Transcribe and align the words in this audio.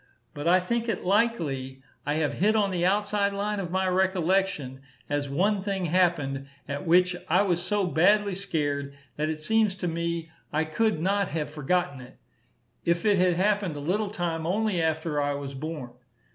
But 0.33 0.47
I 0.47 0.59
think 0.59 0.89
it 0.89 1.03
likely, 1.05 1.83
I 2.07 2.15
have 2.15 2.33
hit 2.33 2.55
on 2.55 2.71
the 2.71 2.83
outside 2.83 3.33
line 3.33 3.59
of 3.59 3.69
my 3.69 3.87
recollection; 3.87 4.81
as 5.07 5.29
one 5.29 5.61
thing 5.61 5.85
happened 5.85 6.47
at 6.67 6.87
which 6.87 7.15
I 7.29 7.43
was 7.43 7.61
so 7.61 7.85
badly 7.85 8.33
scared, 8.33 8.97
that 9.17 9.29
it 9.29 9.41
seems 9.41 9.75
to 9.75 9.87
me 9.87 10.31
I 10.51 10.63
could 10.63 10.99
not 10.99 11.27
have 11.27 11.51
forgotten 11.51 12.01
it, 12.01 12.17
if 12.83 13.05
it 13.05 13.19
had 13.19 13.35
happened 13.35 13.75
a 13.75 13.79
little 13.79 14.09
time 14.09 14.47
only 14.47 14.81
after 14.81 15.21
I 15.21 15.35
was 15.35 15.53
born. 15.53 15.91